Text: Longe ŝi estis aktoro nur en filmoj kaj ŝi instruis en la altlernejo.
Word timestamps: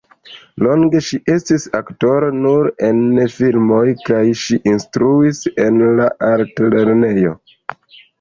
Longe 0.67 0.99
ŝi 1.07 1.17
estis 1.33 1.65
aktoro 1.79 2.29
nur 2.37 2.69
en 2.87 3.01
filmoj 3.33 3.83
kaj 4.07 4.21
ŝi 4.45 4.57
instruis 4.71 5.43
en 5.67 5.77
la 6.01 6.09
altlernejo. 6.29 7.35